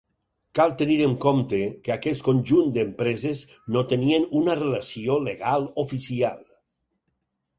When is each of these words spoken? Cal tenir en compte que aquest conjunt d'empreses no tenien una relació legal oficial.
Cal 0.59 0.71
tenir 0.77 0.95
en 1.07 1.11
compte 1.25 1.57
que 1.87 1.93
aquest 1.95 2.23
conjunt 2.29 2.71
d'empreses 2.77 3.43
no 3.75 3.85
tenien 3.93 4.25
una 4.41 4.57
relació 4.61 5.19
legal 5.27 5.67
oficial. 5.83 6.41